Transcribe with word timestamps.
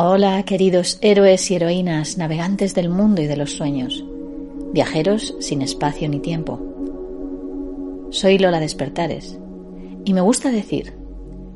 Hola, 0.00 0.44
queridos 0.44 0.98
héroes 1.00 1.50
y 1.50 1.56
heroínas, 1.56 2.18
navegantes 2.18 2.72
del 2.72 2.88
mundo 2.88 3.20
y 3.20 3.26
de 3.26 3.36
los 3.36 3.50
sueños, 3.50 4.04
viajeros 4.72 5.34
sin 5.40 5.60
espacio 5.60 6.08
ni 6.08 6.20
tiempo. 6.20 6.60
Soy 8.10 8.38
Lola 8.38 8.60
Despertares 8.60 9.38
y 10.04 10.14
me 10.14 10.20
gusta 10.20 10.52
decir 10.52 10.94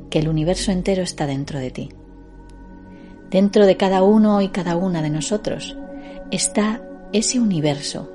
que 0.09 0.19
el 0.19 0.27
universo 0.27 0.71
entero 0.71 1.03
está 1.03 1.25
dentro 1.25 1.57
de 1.57 1.71
ti. 1.71 1.89
Dentro 3.31 3.65
de 3.65 3.77
cada 3.77 4.03
uno 4.03 4.41
y 4.41 4.49
cada 4.49 4.75
una 4.75 5.01
de 5.01 5.09
nosotros 5.09 5.77
está 6.29 6.85
ese 7.13 7.39
universo. 7.39 8.11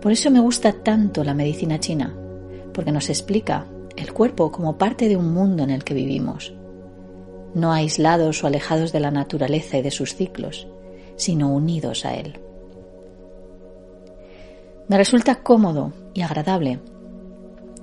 Por 0.00 0.12
eso 0.12 0.30
me 0.30 0.40
gusta 0.40 0.72
tanto 0.72 1.24
la 1.24 1.34
medicina 1.34 1.80
china, 1.80 2.14
porque 2.72 2.92
nos 2.92 3.08
explica 3.08 3.66
el 3.96 4.12
cuerpo 4.12 4.52
como 4.52 4.78
parte 4.78 5.08
de 5.08 5.16
un 5.16 5.32
mundo 5.32 5.62
en 5.62 5.70
el 5.70 5.84
que 5.84 5.94
vivimos 5.94 6.52
no 7.54 7.72
aislados 7.72 8.42
o 8.42 8.46
alejados 8.46 8.92
de 8.92 9.00
la 9.00 9.10
naturaleza 9.10 9.78
y 9.78 9.82
de 9.82 9.90
sus 9.90 10.14
ciclos, 10.14 10.68
sino 11.16 11.52
unidos 11.52 12.04
a 12.04 12.14
él. 12.14 12.38
Me 14.88 14.96
resulta 14.96 15.42
cómodo 15.42 15.92
y 16.14 16.22
agradable 16.22 16.80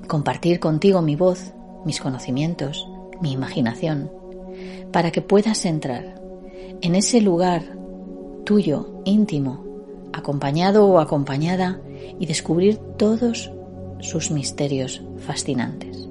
compartir 0.07 0.59
contigo 0.59 1.01
mi 1.01 1.15
voz, 1.15 1.53
mis 1.83 1.99
conocimientos, 1.99 2.87
mi 3.21 3.31
imaginación, 3.31 4.11
para 4.91 5.11
que 5.11 5.21
puedas 5.21 5.65
entrar 5.65 6.21
en 6.81 6.95
ese 6.95 7.21
lugar 7.21 7.63
tuyo, 8.43 9.01
íntimo, 9.05 9.65
acompañado 10.13 10.85
o 10.87 10.99
acompañada 10.99 11.79
y 12.19 12.25
descubrir 12.25 12.77
todos 12.97 13.51
sus 13.99 14.31
misterios 14.31 15.01
fascinantes. 15.17 16.09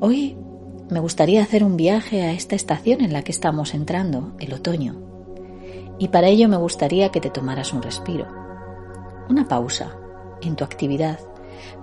Hoy 0.00 0.36
me 0.90 1.00
gustaría 1.00 1.42
hacer 1.42 1.64
un 1.64 1.76
viaje 1.76 2.22
a 2.22 2.32
esta 2.32 2.56
estación 2.56 3.00
en 3.00 3.12
la 3.12 3.22
que 3.22 3.32
estamos 3.32 3.72
entrando, 3.72 4.32
el 4.38 4.52
otoño. 4.52 5.00
Y 5.98 6.08
para 6.08 6.28
ello 6.28 6.48
me 6.48 6.56
gustaría 6.56 7.10
que 7.10 7.20
te 7.20 7.30
tomaras 7.30 7.72
un 7.72 7.82
respiro, 7.82 8.26
una 9.28 9.48
pausa 9.48 9.96
en 10.42 10.56
tu 10.56 10.64
actividad, 10.64 11.20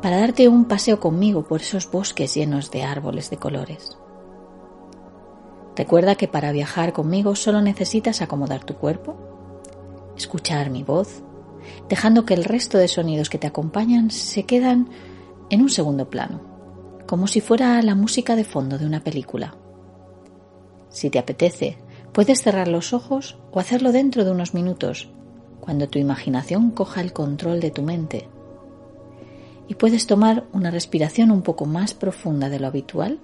para 0.01 0.19
darte 0.19 0.47
un 0.47 0.65
paseo 0.65 0.99
conmigo 0.99 1.43
por 1.43 1.61
esos 1.61 1.89
bosques 1.89 2.35
llenos 2.35 2.71
de 2.71 2.83
árboles 2.83 3.29
de 3.29 3.37
colores. 3.37 3.97
Recuerda 5.75 6.15
que 6.15 6.27
para 6.27 6.51
viajar 6.51 6.91
conmigo 6.91 7.35
solo 7.35 7.61
necesitas 7.61 8.21
acomodar 8.21 8.65
tu 8.65 8.75
cuerpo, 8.75 9.15
escuchar 10.17 10.69
mi 10.69 10.83
voz, 10.83 11.23
dejando 11.87 12.25
que 12.25 12.33
el 12.33 12.43
resto 12.43 12.77
de 12.77 12.87
sonidos 12.87 13.29
que 13.29 13.37
te 13.37 13.47
acompañan 13.47 14.11
se 14.11 14.43
quedan 14.43 14.89
en 15.49 15.61
un 15.61 15.69
segundo 15.69 16.09
plano 16.09 16.49
como 17.09 17.25
si 17.25 17.41
fuera 17.41 17.81
la 17.81 17.95
música 17.95 18.35
de 18.35 18.43
fondo 18.43 18.77
de 18.77 18.85
una 18.85 19.03
película. 19.03 19.55
Si 20.89 21.09
te 21.09 21.17
apetece, 21.17 21.79
puedes 22.13 22.43
cerrar 22.43 22.67
los 22.67 22.93
ojos 22.93 23.39
o 23.51 23.59
hacerlo 23.59 23.91
dentro 23.91 24.23
de 24.25 24.29
unos 24.29 24.53
minutos, 24.53 25.09
cuando 25.59 25.89
tu 25.89 25.97
imaginación 25.97 26.69
coja 26.69 27.01
el 27.01 27.11
control 27.11 27.61
de 27.61 27.71
tu 27.71 27.81
mente. 27.81 28.29
Y 29.67 29.73
puedes 29.73 30.05
tomar 30.05 30.45
una 30.53 30.69
respiración 30.69 31.31
un 31.31 31.41
poco 31.41 31.65
más 31.65 31.95
profunda 31.95 32.47
de 32.47 32.59
lo 32.59 32.67
habitual 32.67 33.19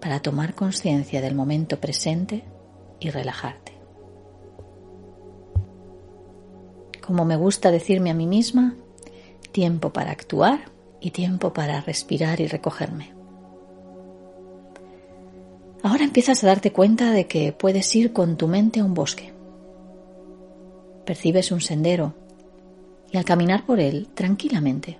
para 0.00 0.20
tomar 0.20 0.54
conciencia 0.54 1.20
del 1.20 1.34
momento 1.34 1.80
presente 1.80 2.44
y 3.00 3.10
relajarte. 3.10 3.71
Como 7.02 7.24
me 7.24 7.36
gusta 7.36 7.70
decirme 7.72 8.10
a 8.10 8.14
mí 8.14 8.26
misma, 8.26 8.76
tiempo 9.50 9.92
para 9.92 10.12
actuar 10.12 10.70
y 11.00 11.10
tiempo 11.10 11.52
para 11.52 11.80
respirar 11.80 12.40
y 12.40 12.46
recogerme. 12.46 13.12
Ahora 15.82 16.04
empiezas 16.04 16.42
a 16.42 16.46
darte 16.46 16.72
cuenta 16.72 17.10
de 17.10 17.26
que 17.26 17.52
puedes 17.52 17.94
ir 17.96 18.12
con 18.12 18.36
tu 18.36 18.46
mente 18.46 18.80
a 18.80 18.84
un 18.84 18.94
bosque. 18.94 19.32
Percibes 21.04 21.50
un 21.50 21.60
sendero 21.60 22.14
y 23.10 23.16
al 23.16 23.24
caminar 23.24 23.66
por 23.66 23.80
él 23.80 24.08
tranquilamente, 24.14 24.98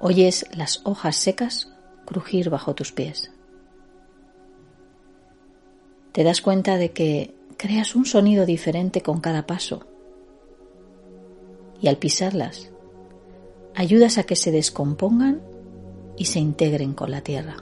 oyes 0.00 0.46
las 0.52 0.80
hojas 0.84 1.14
secas 1.14 1.72
crujir 2.04 2.50
bajo 2.50 2.74
tus 2.74 2.90
pies. 2.90 3.30
Te 6.10 6.24
das 6.24 6.40
cuenta 6.40 6.76
de 6.76 6.90
que 6.90 7.36
creas 7.56 7.94
un 7.94 8.04
sonido 8.04 8.46
diferente 8.46 9.00
con 9.00 9.20
cada 9.20 9.46
paso 9.46 9.86
y 11.80 11.88
al 11.88 11.96
pisarlas 11.96 12.70
ayudas 13.74 14.18
a 14.18 14.24
que 14.24 14.34
se 14.34 14.50
descompongan 14.50 15.40
y 16.16 16.24
se 16.24 16.40
integren 16.40 16.94
con 16.94 17.12
la 17.12 17.20
tierra. 17.20 17.56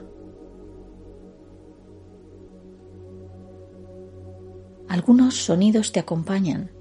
Algunos 4.87 5.35
sonidos 5.35 5.91
te 5.91 5.99
acompañan, 5.99 6.71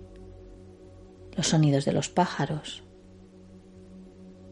los 1.37 1.49
sonidos 1.49 1.85
de 1.85 1.93
los 1.93 2.09
pájaros, 2.09 2.83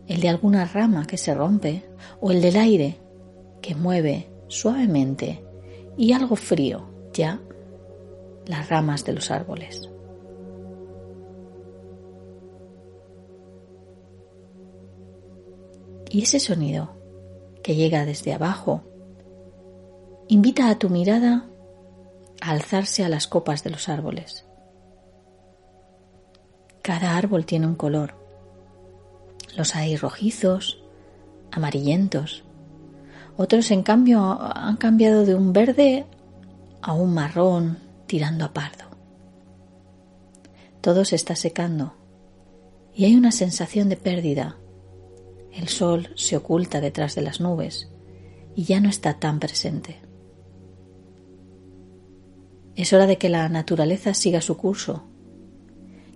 el 0.07 0.21
de 0.21 0.29
alguna 0.29 0.67
rama 0.67 1.07
que 1.07 1.17
se 1.17 1.35
rompe 1.35 1.85
o 2.21 2.31
el 2.31 2.43
del 2.43 2.57
aire 2.57 3.01
que 3.63 3.75
mueve 3.75 4.31
suavemente 4.49 5.43
y 5.97 6.13
algo 6.13 6.37
frío 6.37 6.91
ya 7.15 7.41
las 8.47 8.69
ramas 8.69 9.05
de 9.07 9.15
los 9.15 9.31
árboles. 9.31 9.89
Y 16.15 16.23
ese 16.23 16.39
sonido 16.39 16.95
que 17.65 17.75
llega 17.75 18.07
desde 18.07 18.33
abajo 18.33 18.85
invita 20.29 20.71
a 20.71 20.79
tu 20.79 20.89
mirada 20.89 21.51
a 22.41 22.51
alzarse 22.53 23.05
a 23.05 23.09
las 23.09 23.27
copas 23.27 23.65
de 23.65 23.71
los 23.71 23.89
árboles. 23.89 24.47
Cada 26.83 27.17
árbol 27.17 27.47
tiene 27.47 27.67
un 27.67 27.75
color. 27.75 28.15
Los 29.57 29.75
hay 29.75 29.97
rojizos, 29.97 30.85
amarillentos. 31.51 32.45
Otros, 33.37 33.73
en 33.73 33.83
cambio, 33.83 34.39
han 34.41 34.77
cambiado 34.77 35.27
de 35.27 35.35
un 35.35 35.53
verde 35.53 36.07
a 36.81 36.93
un 36.93 37.13
marrón 37.13 37.81
tirando 38.07 38.45
a 38.45 38.53
pardo. 38.53 38.85
Todo 40.81 41.05
se 41.05 41.17
está 41.17 41.35
secando 41.35 41.93
y 42.95 43.05
hay 43.05 43.17
una 43.17 43.33
sensación 43.33 43.89
de 43.89 43.97
pérdida 43.97 44.59
el 45.57 45.69
sol 45.69 46.11
se 46.17 46.37
oculta 46.37 46.81
detrás 46.81 47.15
de 47.15 47.23
las 47.23 47.41
nubes 47.41 47.89
y 48.55 48.65
ya 48.65 48.81
no 48.81 48.89
está 48.89 49.19
tan 49.19 49.41
presente. 49.41 50.01
Es 52.77 52.93
hora 52.93 53.07
de 53.07 53.19
que 53.19 53.29
la 53.29 53.49
naturaleza 53.49 54.15
siga 54.15 54.41
su 54.41 54.57
curso, 54.57 55.05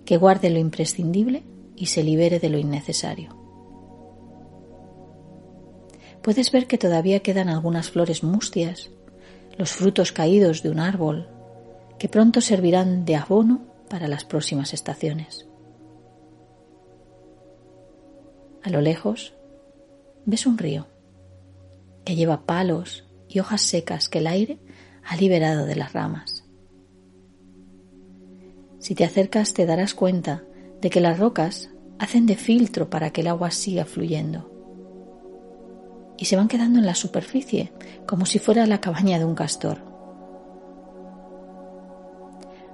que 0.05 0.17
guarde 0.17 0.49
lo 0.49 0.59
imprescindible 0.59 1.43
y 1.75 1.85
se 1.87 2.03
libere 2.03 2.39
de 2.39 2.49
lo 2.49 2.57
innecesario. 2.57 3.37
Puedes 6.21 6.51
ver 6.51 6.67
que 6.67 6.77
todavía 6.77 7.21
quedan 7.21 7.47
algunas 7.47 7.89
flores 7.89 8.23
mustias, 8.23 8.91
los 9.57 9.71
frutos 9.71 10.11
caídos 10.11 10.63
de 10.63 10.69
un 10.69 10.79
árbol, 10.79 11.29
que 11.97 12.09
pronto 12.09 12.41
servirán 12.41 13.05
de 13.05 13.15
abono 13.15 13.61
para 13.89 14.07
las 14.07 14.25
próximas 14.25 14.73
estaciones. 14.73 15.48
A 18.63 18.69
lo 18.69 18.81
lejos 18.81 19.33
ves 20.25 20.45
un 20.45 20.57
río 20.57 20.87
que 22.03 22.15
lleva 22.15 22.45
palos 22.45 23.05
y 23.27 23.39
hojas 23.39 23.61
secas 23.61 24.09
que 24.09 24.19
el 24.19 24.27
aire 24.27 24.59
ha 25.03 25.15
liberado 25.15 25.65
de 25.65 25.75
las 25.75 25.93
ramas. 25.93 26.45
Si 28.79 28.95
te 28.95 29.05
acercas 29.05 29.53
te 29.53 29.65
darás 29.65 29.93
cuenta 29.93 30.43
de 30.81 30.89
que 30.89 31.01
las 31.01 31.19
rocas 31.19 31.69
hacen 31.99 32.25
de 32.25 32.35
filtro 32.35 32.89
para 32.89 33.11
que 33.11 33.21
el 33.21 33.27
agua 33.27 33.51
siga 33.51 33.85
fluyendo 33.85 34.51
y 36.17 36.25
se 36.25 36.35
van 36.35 36.47
quedando 36.47 36.79
en 36.79 36.85
la 36.85 36.95
superficie 36.95 37.71
como 38.05 38.25
si 38.25 38.39
fuera 38.39 38.65
la 38.65 38.81
cabaña 38.81 39.19
de 39.19 39.25
un 39.25 39.35
castor. 39.35 39.77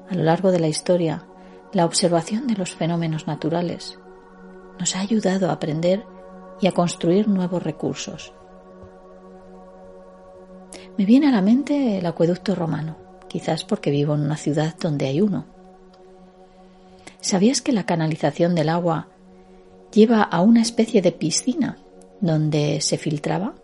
A 0.10 0.16
lo 0.16 0.24
largo 0.24 0.52
de 0.52 0.60
la 0.60 0.68
historia, 0.68 1.26
la 1.74 1.86
observación 1.86 2.48
de 2.48 2.56
los 2.56 2.76
fenómenos 2.76 3.28
naturales 3.28 4.00
nos 4.80 4.96
ha 4.96 5.00
ayudado 5.00 5.50
a 5.50 5.54
aprender 5.54 6.06
y 6.62 6.68
a 6.68 6.72
construir 6.72 7.28
nuevos 7.28 7.64
recursos. 7.64 8.34
Me 10.98 11.06
viene 11.06 11.28
a 11.28 11.32
la 11.32 11.42
mente 11.42 11.98
el 11.98 12.06
acueducto 12.06 12.56
romano, 12.56 12.98
quizás 13.28 13.66
porque 13.66 13.92
vivo 13.92 14.16
en 14.16 14.22
una 14.22 14.38
ciudad 14.38 14.76
donde 14.80 15.08
hay 15.08 15.22
uno. 15.22 15.46
¿Sabías 17.20 17.62
que 17.62 17.74
la 17.74 17.86
canalización 17.86 18.56
del 18.56 18.70
agua 18.70 19.10
lleva 19.92 20.22
a 20.22 20.42
una 20.42 20.62
especie 20.62 21.02
de 21.02 21.12
piscina 21.12 21.78
donde 22.22 22.80
se 22.82 22.98
filtraba? 22.98 23.56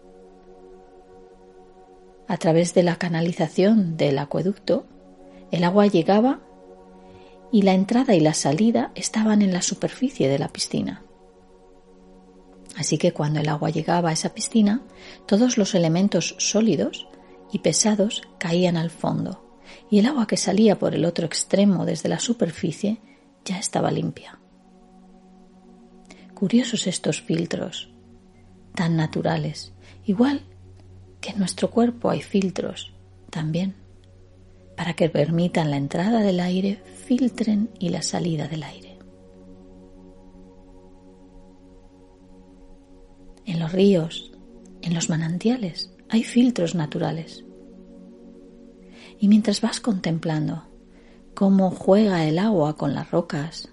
A 2.28 2.38
través 2.38 2.74
de 2.74 2.84
la 2.84 2.96
canalización 2.96 3.98
del 3.98 4.18
acueducto, 4.20 4.86
el 5.52 5.64
agua 5.64 5.88
llegaba 5.88 6.40
y 7.52 7.64
la 7.64 7.74
entrada 7.74 8.16
y 8.16 8.20
la 8.20 8.34
salida 8.34 8.92
estaban 8.96 9.42
en 9.42 9.54
la 9.54 9.62
superficie 9.62 10.30
de 10.30 10.40
la 10.40 10.48
piscina. 10.48 11.04
Así 12.78 12.98
que 12.98 13.12
cuando 13.12 13.42
el 13.42 13.50
agua 13.50 13.70
llegaba 13.70 14.10
a 14.10 14.14
esa 14.14 14.34
piscina, 14.34 14.82
todos 15.26 15.58
los 15.58 15.76
elementos 15.76 16.36
sólidos 16.40 17.08
y 17.52 17.60
pesados 17.60 18.22
caían 18.38 18.78
al 18.78 18.90
fondo, 18.90 19.60
y 19.90 20.00
el 20.00 20.06
agua 20.06 20.28
que 20.28 20.38
salía 20.38 20.80
por 20.80 20.96
el 20.96 21.06
otro 21.06 21.26
extremo 21.26 21.86
desde 21.86 22.10
la 22.10 22.20
superficie 22.20 23.02
ya 23.44 23.60
estaba 23.60 23.92
limpia. 23.92 24.40
Curiosos 26.34 26.88
estos 26.88 27.22
filtros, 27.22 27.92
tan 28.74 28.96
naturales, 28.96 29.74
igual 30.06 30.42
que 31.20 31.32
en 31.32 31.40
nuestro 31.40 31.70
cuerpo 31.70 32.10
hay 32.10 32.22
filtros 32.22 32.94
también, 33.30 33.76
para 34.82 34.96
que 34.96 35.10
permitan 35.10 35.70
la 35.70 35.78
entrada 35.78 36.22
del 36.22 36.40
aire, 36.40 36.82
filtren 37.06 37.70
y 37.78 37.90
la 37.90 38.02
salida 38.02 38.48
del 38.48 38.64
aire. 38.64 38.98
En 43.46 43.60
los 43.60 43.72
ríos, 43.72 44.32
en 44.82 44.96
los 44.96 45.08
manantiales, 45.08 45.94
hay 46.10 46.24
filtros 46.24 46.74
naturales. 46.74 47.46
Y 49.20 49.28
mientras 49.28 49.62
vas 49.62 49.82
contemplando 49.82 50.64
cómo 51.36 51.70
juega 51.70 52.26
el 52.26 52.40
agua 52.40 52.76
con 52.76 52.96
las 52.96 53.12
rocas 53.12 53.70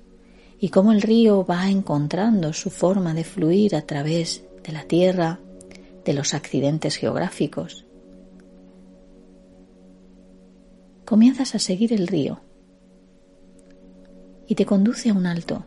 y 0.60 0.68
cómo 0.68 0.92
el 0.92 1.00
río 1.00 1.42
va 1.42 1.70
encontrando 1.70 2.52
su 2.52 2.68
forma 2.68 3.14
de 3.14 3.24
fluir 3.24 3.76
a 3.76 3.86
través 3.86 4.44
de 4.62 4.72
la 4.74 4.82
tierra, 4.82 5.40
de 6.04 6.12
los 6.12 6.34
accidentes 6.34 6.96
geográficos, 6.96 7.86
comienzas 11.08 11.54
a 11.54 11.58
seguir 11.58 11.94
el 11.94 12.06
río 12.06 12.42
y 14.46 14.56
te 14.56 14.66
conduce 14.66 15.08
a 15.08 15.14
un 15.14 15.24
alto, 15.24 15.64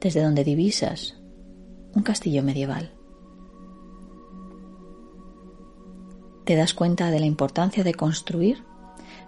desde 0.00 0.24
donde 0.24 0.42
divisas 0.42 1.16
un 1.94 2.02
castillo 2.02 2.42
medieval. 2.42 2.96
te 6.50 6.56
das 6.56 6.74
cuenta 6.74 7.12
de 7.12 7.20
la 7.20 7.26
importancia 7.26 7.84
de 7.84 7.94
construir 7.94 8.64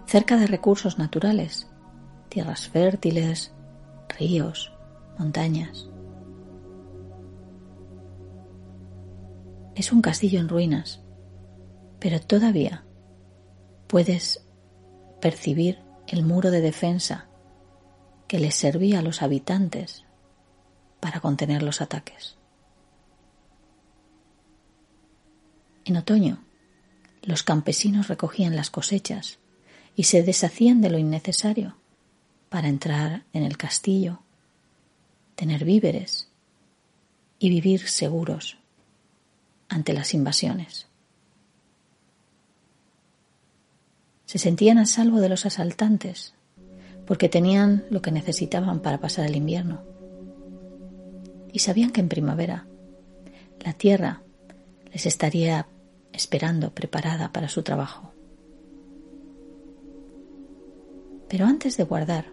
cerca 0.05 0.35
de 0.35 0.45
recursos 0.45 0.99
naturales, 0.99 1.69
tierras 2.27 2.67
fértiles, 2.67 3.53
ríos, 4.19 4.73
montañas. 5.17 5.89
Es 9.73 9.93
un 9.93 10.01
castillo 10.01 10.41
en 10.41 10.49
ruinas, 10.49 11.01
pero 11.99 12.19
todavía 12.19 12.83
puedes 13.87 14.42
percibir 15.23 15.79
el 16.05 16.21
muro 16.25 16.51
de 16.51 16.59
defensa 16.59 17.29
que 18.27 18.39
les 18.39 18.55
servía 18.55 18.99
a 18.99 19.01
los 19.01 19.21
habitantes 19.21 20.03
para 20.99 21.21
contener 21.21 21.63
los 21.63 21.79
ataques. 21.79 22.35
En 25.85 25.95
otoño, 25.95 26.43
los 27.21 27.41
campesinos 27.41 28.09
recogían 28.09 28.57
las 28.57 28.69
cosechas 28.69 29.39
y 29.95 30.03
se 30.03 30.23
deshacían 30.23 30.81
de 30.81 30.89
lo 30.89 30.97
innecesario 30.97 31.77
para 32.49 32.67
entrar 32.67 33.23
en 33.31 33.43
el 33.43 33.55
castillo, 33.55 34.19
tener 35.35 35.63
víveres 35.63 36.27
y 37.39 37.47
vivir 37.47 37.87
seguros 37.87 38.57
ante 39.69 39.93
las 39.93 40.13
invasiones. 40.13 40.89
Se 44.25 44.37
sentían 44.37 44.77
a 44.77 44.85
salvo 44.85 45.19
de 45.19 45.29
los 45.29 45.45
asaltantes 45.45 46.33
porque 47.05 47.29
tenían 47.29 47.85
lo 47.89 48.01
que 48.01 48.11
necesitaban 48.11 48.79
para 48.79 48.99
pasar 48.99 49.25
el 49.25 49.35
invierno. 49.35 49.83
Y 51.51 51.59
sabían 51.59 51.91
que 51.91 52.01
en 52.01 52.09
primavera 52.09 52.67
la 53.59 53.73
tierra 53.73 54.21
les 54.91 55.05
estaría 55.05 55.67
esperando, 56.11 56.73
preparada 56.73 57.31
para 57.31 57.49
su 57.49 57.63
trabajo. 57.63 58.13
Pero 61.27 61.45
antes 61.45 61.77
de 61.77 61.83
guardar, 61.83 62.27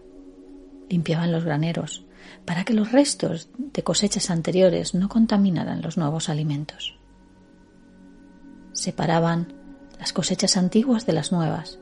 limpiaban 0.89 1.33
los 1.33 1.45
graneros 1.45 2.05
para 2.45 2.65
que 2.65 2.75
los 2.75 2.93
restos 2.93 3.49
de 3.57 3.83
cosechas 3.83 4.31
anteriores 4.31 4.95
no 4.95 5.09
contaminaran 5.09 5.81
los 5.81 5.97
nuevos 5.97 6.29
alimentos. 6.29 6.99
Separaban 8.73 9.55
las 10.00 10.14
cosechas 10.14 10.56
antiguas 10.56 11.05
de 11.05 11.12
las 11.12 11.31
nuevas. 11.31 11.79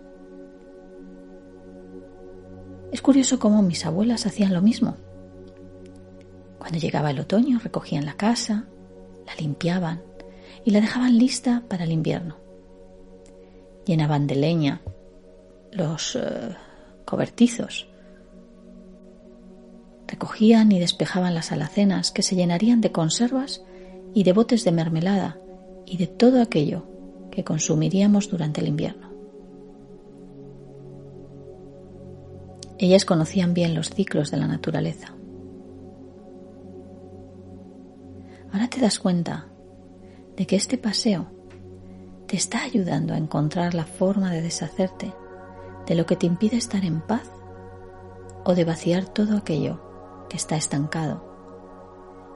Es 2.91 3.01
curioso 3.01 3.39
cómo 3.39 3.63
mis 3.63 3.87
abuelas 3.87 4.27
hacían 4.27 4.53
lo 4.53 4.61
mismo. 4.61 4.97
Cuando 6.59 6.79
llegaba 6.79 7.13
el 7.13 7.21
otoño 7.21 7.61
recogían 7.63 8.05
la 8.05 8.17
casa, 8.17 8.65
la 9.25 9.35
limpiaban, 9.37 10.03
y 10.65 10.73
la 10.73 10.81
dejaban 10.81 11.17
lista 11.17 11.63
para 11.69 11.85
el 11.85 11.93
invierno. 11.93 12.37
Llenaban 13.87 14.27
de 14.27 14.35
leña 14.35 14.83
los 15.71 16.17
eh, 16.17 16.57
cobertizos, 17.05 17.87
recogían 20.09 20.73
y 20.73 20.81
despejaban 20.81 21.35
las 21.35 21.53
alacenas 21.53 22.11
que 22.11 22.23
se 22.23 22.35
llenarían 22.35 22.81
de 22.81 22.91
conservas 22.91 23.63
y 24.13 24.25
de 24.25 24.33
botes 24.33 24.65
de 24.65 24.73
mermelada 24.73 25.39
y 25.87 25.99
de 25.99 26.09
todo 26.09 26.43
aquello 26.43 26.88
que 27.39 27.45
consumiríamos 27.45 28.29
durante 28.29 28.61
el 28.61 28.67
invierno. 28.67 29.13
Ellas 32.79 33.05
conocían 33.05 33.55
bien 33.55 33.77
los 33.77 33.91
ciclos 33.91 34.33
de 34.33 34.39
la 34.39 34.49
naturaleza. 34.49 35.15
Ahora 38.53 38.67
te 38.69 38.81
das 38.81 38.99
cuenta 38.99 39.47
de 40.37 40.49
que 40.49 40.57
este 40.57 40.79
paseo 40.79 41.27
te 42.27 42.37
está 42.37 42.65
ayudando 42.65 43.15
a 43.15 43.19
encontrar 43.19 43.73
la 43.73 43.85
forma 43.85 44.33
de 44.33 44.43
deshacerte 44.43 45.15
de 45.87 45.95
lo 45.95 46.07
que 46.07 46.17
te 46.17 46.27
impide 46.27 46.57
estar 46.57 46.85
en 46.85 47.01
paz 47.01 47.31
o 48.45 48.57
de 48.57 48.65
vaciar 48.65 49.05
todo 49.05 49.37
aquello 49.37 50.27
que 50.29 50.37
está 50.37 50.57
estancado 50.57 51.23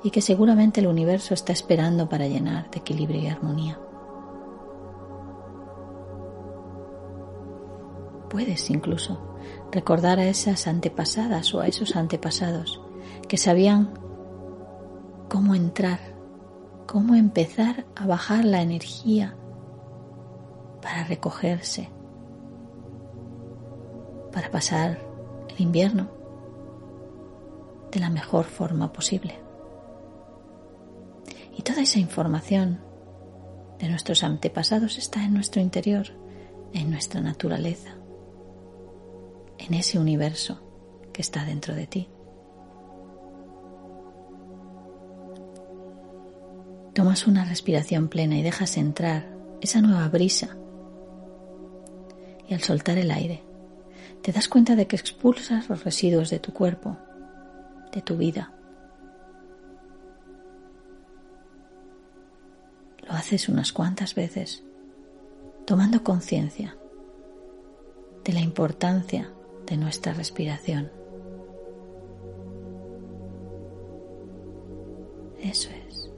y 0.04 0.12
que 0.12 0.20
seguramente 0.20 0.78
el 0.78 0.86
universo 0.86 1.34
está 1.34 1.52
esperando 1.52 2.08
para 2.08 2.28
llenar 2.28 2.70
de 2.70 2.78
equilibrio 2.78 3.20
y 3.20 3.26
armonía. 3.26 3.80
Puedes 8.32 8.68
incluso 8.68 9.36
recordar 9.70 10.18
a 10.18 10.24
esas 10.24 10.66
antepasadas 10.66 11.54
o 11.54 11.60
a 11.60 11.68
esos 11.68 11.94
antepasados 11.94 12.80
que 13.28 13.36
sabían 13.36 13.92
cómo 15.28 15.54
entrar 15.54 16.12
cómo 16.92 17.14
empezar 17.14 17.86
a 17.96 18.06
bajar 18.06 18.44
la 18.44 18.60
energía 18.60 19.34
para 20.82 21.04
recogerse, 21.04 21.88
para 24.30 24.50
pasar 24.50 24.98
el 25.48 25.58
invierno 25.58 26.10
de 27.90 27.98
la 27.98 28.10
mejor 28.10 28.44
forma 28.44 28.92
posible. 28.92 29.38
Y 31.56 31.62
toda 31.62 31.80
esa 31.80 31.98
información 31.98 32.80
de 33.78 33.88
nuestros 33.88 34.22
antepasados 34.22 34.98
está 34.98 35.24
en 35.24 35.32
nuestro 35.32 35.62
interior, 35.62 36.08
en 36.74 36.90
nuestra 36.90 37.22
naturaleza, 37.22 37.96
en 39.66 39.74
ese 39.74 39.98
universo 39.98 40.60
que 41.12 41.22
está 41.22 41.44
dentro 41.44 41.74
de 41.74 41.86
ti. 41.86 42.08
Tomas 46.94 47.26
una 47.26 47.44
respiración 47.44 48.08
plena 48.08 48.36
y 48.36 48.42
dejas 48.42 48.76
entrar 48.76 49.34
esa 49.60 49.80
nueva 49.80 50.08
brisa. 50.08 50.56
Y 52.48 52.54
al 52.54 52.60
soltar 52.60 52.98
el 52.98 53.10
aire, 53.10 53.42
te 54.20 54.32
das 54.32 54.48
cuenta 54.48 54.76
de 54.76 54.86
que 54.86 54.96
expulsas 54.96 55.68
los 55.68 55.84
residuos 55.84 56.28
de 56.28 56.38
tu 56.38 56.52
cuerpo, 56.52 56.98
de 57.92 58.02
tu 58.02 58.16
vida. 58.16 58.52
Lo 63.06 63.12
haces 63.12 63.48
unas 63.48 63.72
cuantas 63.72 64.14
veces, 64.14 64.62
tomando 65.66 66.04
conciencia 66.04 66.76
de 68.24 68.32
la 68.32 68.40
importancia 68.40 69.32
de 69.66 69.76
nuestra 69.76 70.12
respiración. 70.12 70.90
Eso 75.40 75.70
es. 75.88 76.10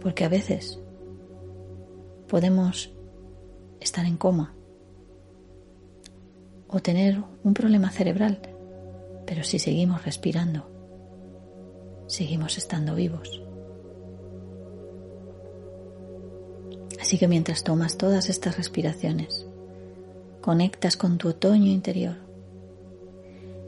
Porque 0.00 0.24
a 0.24 0.28
veces 0.28 0.80
podemos 2.28 2.92
estar 3.80 4.04
en 4.04 4.16
coma 4.16 4.54
o 6.68 6.80
tener 6.80 7.22
un 7.44 7.54
problema 7.54 7.90
cerebral, 7.90 8.40
pero 9.26 9.44
si 9.44 9.58
seguimos 9.58 10.04
respirando, 10.04 10.68
seguimos 12.08 12.58
estando 12.58 12.94
vivos. 12.94 13.42
Así 17.00 17.18
que 17.18 17.28
mientras 17.28 17.62
tomas 17.62 17.96
todas 17.96 18.28
estas 18.28 18.56
respiraciones, 18.56 19.45
conectas 20.46 20.96
con 20.96 21.18
tu 21.18 21.30
otoño 21.30 21.72
interior 21.72 22.14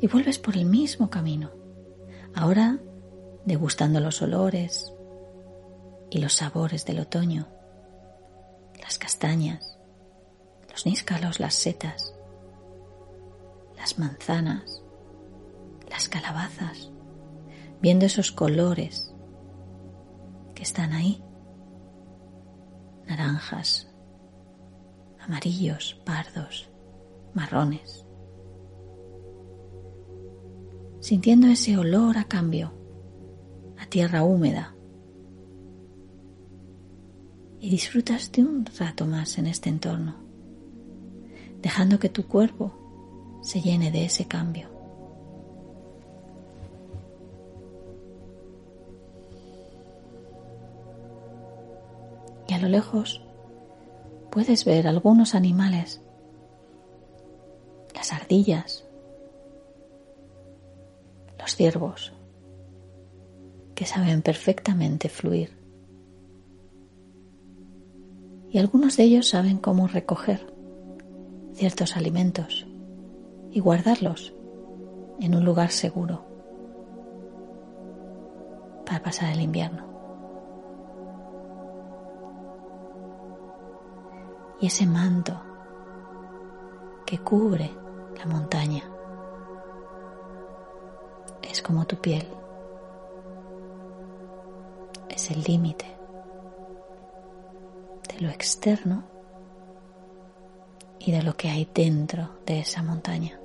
y 0.00 0.06
vuelves 0.06 0.38
por 0.38 0.56
el 0.56 0.64
mismo 0.64 1.10
camino, 1.10 1.50
ahora 2.36 2.78
degustando 3.44 3.98
los 3.98 4.22
olores 4.22 4.94
y 6.08 6.18
los 6.18 6.34
sabores 6.34 6.86
del 6.86 7.00
otoño, 7.00 7.48
las 8.80 8.96
castañas, 8.96 9.76
los 10.70 10.86
níscalos, 10.86 11.40
las 11.40 11.56
setas, 11.56 12.14
las 13.76 13.98
manzanas, 13.98 14.84
las 15.90 16.08
calabazas, 16.08 16.92
viendo 17.82 18.06
esos 18.06 18.30
colores 18.30 19.12
que 20.54 20.62
están 20.62 20.92
ahí, 20.92 21.20
naranjas, 23.08 23.87
amarillos, 25.28 26.00
pardos, 26.06 26.70
marrones, 27.34 28.06
sintiendo 31.00 31.48
ese 31.48 31.76
olor 31.76 32.16
a 32.16 32.24
cambio, 32.24 32.72
a 33.78 33.84
tierra 33.86 34.24
húmeda, 34.24 34.74
y 37.60 37.68
disfrutas 37.68 38.32
de 38.32 38.42
un 38.42 38.64
rato 38.78 39.04
más 39.04 39.36
en 39.36 39.48
este 39.48 39.68
entorno, 39.68 40.16
dejando 41.60 41.98
que 41.98 42.08
tu 42.08 42.26
cuerpo 42.26 42.72
se 43.42 43.60
llene 43.60 43.90
de 43.90 44.06
ese 44.06 44.26
cambio. 44.26 44.70
Y 52.48 52.54
a 52.54 52.58
lo 52.58 52.68
lejos 52.68 53.27
puedes 54.30 54.64
ver 54.64 54.86
algunos 54.86 55.34
animales, 55.34 56.00
las 57.94 58.12
ardillas, 58.12 58.84
los 61.38 61.56
ciervos, 61.56 62.12
que 63.74 63.86
saben 63.86 64.22
perfectamente 64.22 65.08
fluir. 65.08 65.56
Y 68.50 68.58
algunos 68.58 68.96
de 68.96 69.04
ellos 69.04 69.28
saben 69.28 69.58
cómo 69.58 69.86
recoger 69.88 70.52
ciertos 71.54 71.96
alimentos 71.96 72.66
y 73.50 73.60
guardarlos 73.60 74.34
en 75.20 75.34
un 75.34 75.44
lugar 75.44 75.70
seguro 75.70 76.24
para 78.86 79.02
pasar 79.02 79.32
el 79.32 79.42
invierno. 79.42 79.87
Y 84.60 84.66
ese 84.66 84.86
manto 84.86 85.40
que 87.06 87.18
cubre 87.18 87.70
la 88.18 88.26
montaña 88.26 88.82
es 91.42 91.62
como 91.62 91.86
tu 91.86 91.96
piel, 91.96 92.26
es 95.08 95.30
el 95.30 95.42
límite 95.42 95.86
de 98.08 98.20
lo 98.20 98.28
externo 98.28 99.04
y 100.98 101.12
de 101.12 101.22
lo 101.22 101.34
que 101.34 101.48
hay 101.48 101.70
dentro 101.72 102.38
de 102.44 102.60
esa 102.60 102.82
montaña. 102.82 103.40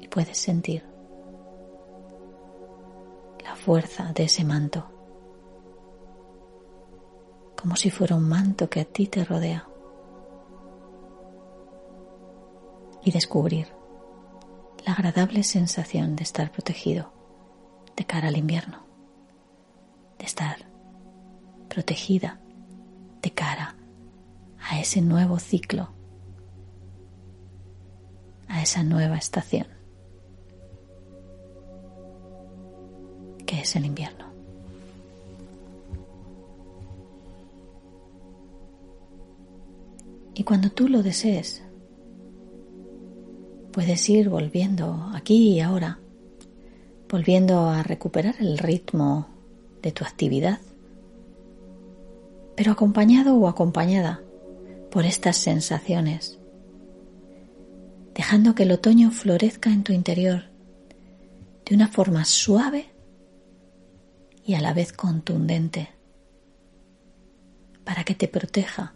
Y 0.00 0.08
puedes 0.08 0.36
sentir 0.36 0.89
fuerza 3.70 4.12
de 4.12 4.24
ese 4.24 4.42
manto, 4.42 4.90
como 7.56 7.76
si 7.76 7.88
fuera 7.88 8.16
un 8.16 8.28
manto 8.28 8.68
que 8.68 8.80
a 8.80 8.84
ti 8.84 9.06
te 9.06 9.24
rodea. 9.24 9.68
Y 13.04 13.12
descubrir 13.12 13.68
la 14.84 14.94
agradable 14.94 15.44
sensación 15.44 16.16
de 16.16 16.24
estar 16.24 16.50
protegido 16.50 17.12
de 17.94 18.04
cara 18.06 18.26
al 18.26 18.36
invierno, 18.36 18.84
de 20.18 20.24
estar 20.24 20.66
protegida 21.68 22.40
de 23.22 23.30
cara 23.30 23.76
a 24.68 24.80
ese 24.80 25.00
nuevo 25.00 25.38
ciclo, 25.38 25.92
a 28.48 28.62
esa 28.62 28.82
nueva 28.82 29.16
estación, 29.16 29.68
es 33.60 33.76
el 33.76 33.86
invierno. 33.86 34.26
Y 40.34 40.44
cuando 40.44 40.70
tú 40.70 40.88
lo 40.88 41.02
desees, 41.02 41.62
puedes 43.72 44.08
ir 44.08 44.28
volviendo 44.28 45.10
aquí 45.14 45.50
y 45.50 45.60
ahora 45.60 45.98
volviendo 47.08 47.68
a 47.68 47.82
recuperar 47.82 48.36
el 48.38 48.56
ritmo 48.58 49.28
de 49.82 49.92
tu 49.92 50.04
actividad, 50.04 50.60
pero 52.56 52.72
acompañado 52.72 53.36
o 53.36 53.48
acompañada 53.48 54.22
por 54.90 55.04
estas 55.04 55.36
sensaciones, 55.36 56.38
dejando 58.14 58.54
que 58.54 58.62
el 58.62 58.72
otoño 58.72 59.10
florezca 59.10 59.70
en 59.70 59.82
tu 59.82 59.92
interior 59.92 60.44
de 61.66 61.74
una 61.74 61.88
forma 61.88 62.24
suave 62.24 62.86
y 64.50 64.56
a 64.56 64.60
la 64.60 64.72
vez 64.72 64.92
contundente, 64.92 65.90
para 67.84 68.02
que 68.02 68.16
te 68.16 68.26
proteja 68.26 68.94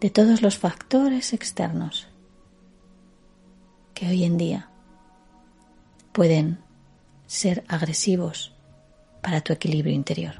de 0.00 0.08
todos 0.08 0.40
los 0.40 0.56
factores 0.56 1.34
externos 1.34 2.08
que 3.92 4.08
hoy 4.08 4.24
en 4.24 4.38
día 4.38 4.70
pueden 6.12 6.58
ser 7.26 7.64
agresivos 7.68 8.54
para 9.20 9.42
tu 9.42 9.52
equilibrio 9.52 9.92
interior. 9.92 10.36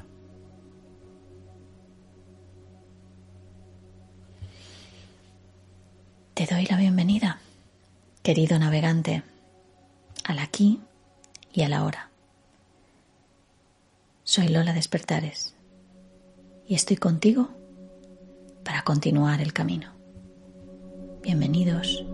Te 6.33 6.47
doy 6.47 6.65
la 6.65 6.77
bienvenida, 6.77 7.39
querido 8.23 8.57
navegante, 8.57 9.21
al 10.23 10.39
aquí 10.39 10.81
y 11.53 11.61
a 11.61 11.69
la 11.69 11.83
hora. 11.83 12.09
Soy 14.29 14.49
Lola 14.49 14.73
Despertares 14.73 15.55
y 16.67 16.75
estoy 16.75 16.97
contigo 16.97 17.47
para 18.65 18.81
continuar 18.81 19.39
el 19.39 19.53
camino. 19.53 19.93
Bienvenidos 21.23 22.05